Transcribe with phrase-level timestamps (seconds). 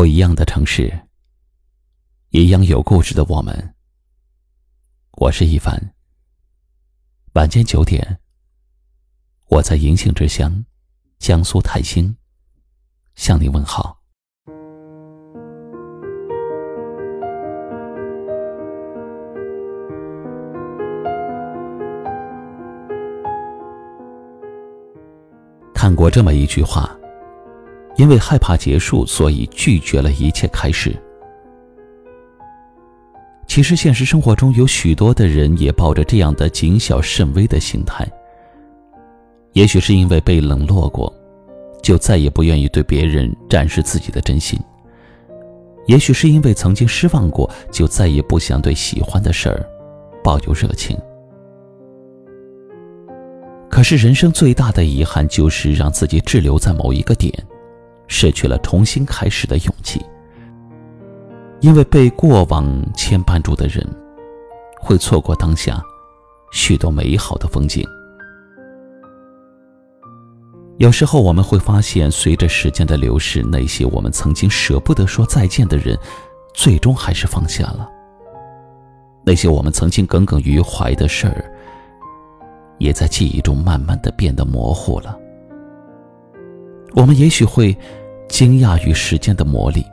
[0.00, 0.90] 不一样的城市，
[2.30, 3.74] 一样有故事的我们。
[5.18, 5.78] 我是一凡。
[7.34, 8.18] 晚间九点，
[9.48, 10.64] 我在银杏之乡，
[11.18, 12.16] 江苏泰兴，
[13.14, 14.00] 向你问好。
[25.74, 26.96] 看过这么一句话。
[28.00, 30.96] 因为害怕结束，所以拒绝了一切开始。
[33.46, 38.10] 其实，现实生活中有许多的人也抱着这样的谨小慎微的心态。
[39.52, 41.12] 也许是因为被冷落过，
[41.82, 44.58] 就再也不愿意对别人展示自己的真心；
[45.86, 49.62] 也许是因为曾经失望过，就再也不想对喜欢的事儿
[50.24, 50.96] 抱有热情。
[53.68, 57.30] 可是，人生最大的遗憾就是让自己滞留在某一个点。
[58.12, 60.04] 失去了重新开始的勇气，
[61.60, 63.86] 因为被过往牵绊住的人，
[64.80, 65.80] 会错过当下
[66.50, 67.86] 许多美好的风景。
[70.78, 75.96] 有时候我们会发现，随着时间的流逝，那些我们曾经舍不得说再见的人，
[76.52, 77.88] 最终还是放下了；
[79.24, 81.48] 那些我们曾经耿耿于怀的事儿，
[82.78, 85.16] 也在记忆中慢慢的变得模糊了。
[86.92, 87.74] 我们也许会。
[88.30, 89.84] 惊讶于时间的魔力，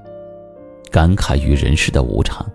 [0.89, 2.45] 感慨于人世的无常，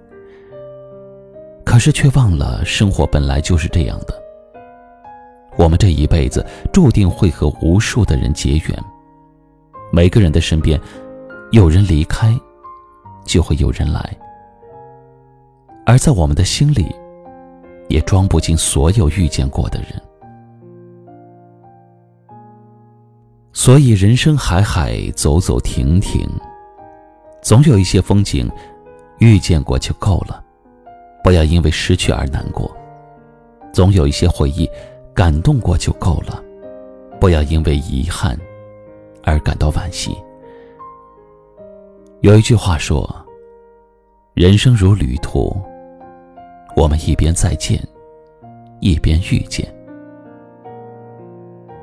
[1.65, 4.15] 可是却忘了生活本来就是这样的。
[5.57, 8.85] 我们这一辈子注定会和无数的人结缘，
[9.93, 10.81] 每个人的身边，
[11.51, 12.33] 有人离开，
[13.27, 14.17] 就会有人来，
[15.85, 16.87] 而在我们的心里，
[17.89, 20.01] 也装不进所有遇见过的人。
[23.65, 26.29] 所以，人生海海，走走停停，
[27.43, 28.51] 总有一些风景，
[29.19, 30.43] 遇见过就够了，
[31.23, 32.69] 不要因为失去而难过；
[33.73, 34.69] 总有一些回忆，
[35.15, 36.43] 感动过就够了，
[37.21, 38.37] 不要因为遗憾
[39.23, 40.13] 而感到惋惜。
[42.23, 43.09] 有一句话说
[44.35, 45.57] ：“人生如旅途，
[46.75, 47.81] 我们一边再见，
[48.81, 49.73] 一边遇见。”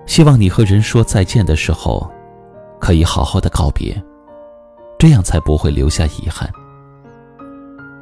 [0.10, 2.12] 希望你和人说再见的时候，
[2.82, 3.96] 可以好好的告别，
[4.98, 6.52] 这样才不会留下遗憾。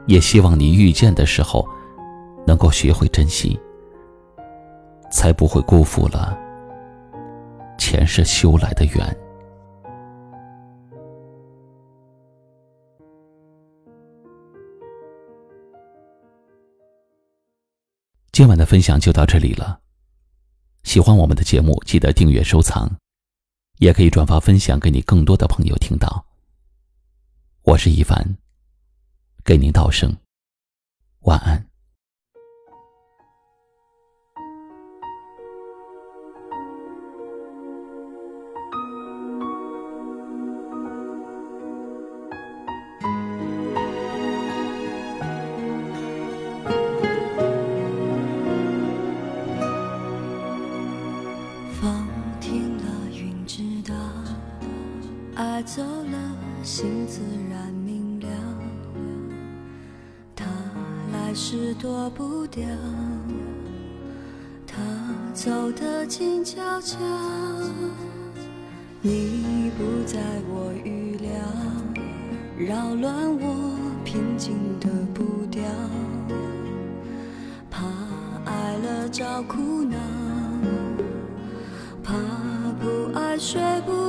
[0.08, 1.68] 也希望你遇见的时候，
[2.48, 3.60] 能够学会珍惜，
[5.12, 6.36] 才不会辜负了
[7.78, 9.18] 前世修来的缘。
[18.32, 19.78] 今晚的分享就到这里了。
[20.88, 22.90] 喜欢我们的节目，记得订阅收藏，
[23.80, 26.26] 也可以转发分享给你更多的朋友听到。
[27.64, 28.38] 我是一凡，
[29.44, 30.16] 给您道声
[31.24, 31.68] 晚安。
[51.80, 52.08] 风
[52.42, 52.84] 停了，
[53.14, 53.94] 云知道；
[55.36, 57.22] 爱走了，心自
[57.52, 58.28] 然明了。
[60.36, 60.46] 他
[61.14, 62.66] 来时躲不掉，
[64.66, 64.76] 他
[65.36, 66.98] 走得静悄悄。
[69.00, 71.30] 你不在我预料，
[72.58, 75.62] 扰乱我平静的步调。
[77.70, 77.84] 怕
[78.46, 79.96] 爱了找苦恼，
[83.48, 84.07] 睡不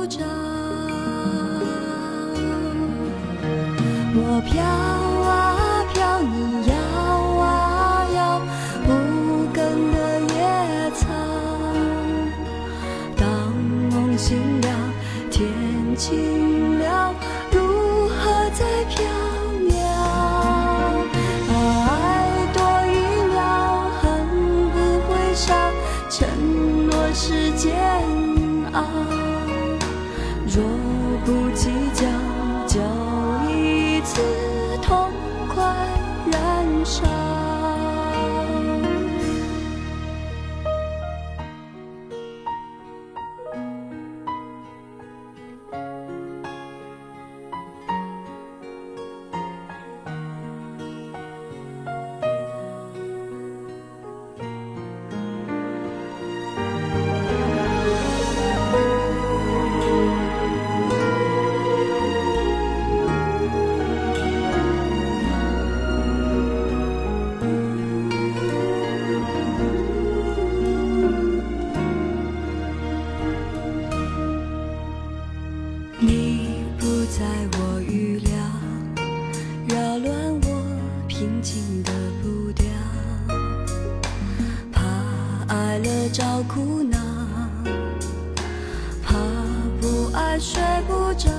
[90.39, 91.29] 睡不着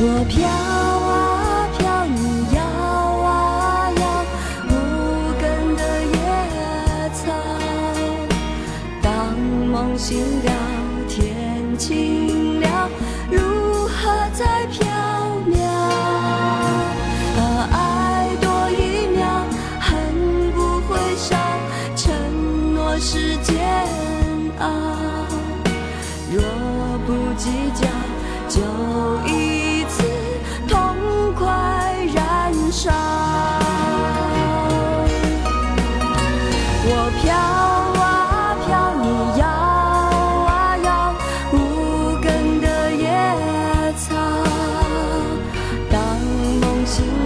[0.00, 2.18] 我飘啊飘你
[2.56, 4.02] 摇啊摇
[4.66, 4.72] 无
[5.40, 5.42] 根
[5.76, 6.16] 的野
[7.14, 7.22] 草
[9.00, 10.50] 当梦醒了
[11.08, 12.83] 天晴了。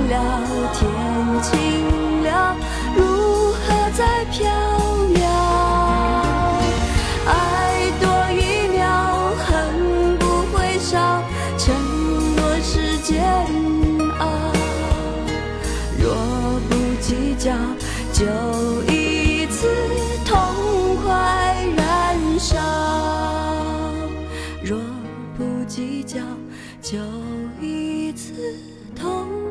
[0.08, 0.14] 了，
[0.72, 0.88] 天
[1.43, 2.56] 晴了，
[2.96, 4.49] 如何再飘
[5.14, 5.20] 渺？
[7.26, 7.31] 爱
[8.00, 8.87] 多一秒，
[9.37, 9.46] 恨
[10.19, 11.22] 不会少，
[11.58, 11.75] 承
[12.37, 13.22] 诺是煎
[14.19, 14.22] 熬。
[16.00, 16.14] 若
[16.70, 16.72] 不
[17.02, 17.52] 计较，
[18.14, 18.25] 就
[18.90, 19.69] 一次
[20.25, 20.34] 痛
[21.04, 22.56] 快燃烧；
[24.62, 24.78] 若
[25.37, 26.20] 不计较，
[26.81, 26.99] 就
[27.61, 28.32] 一次
[28.96, 29.48] 痛。